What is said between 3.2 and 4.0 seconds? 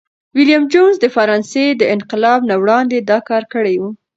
کار کړی و.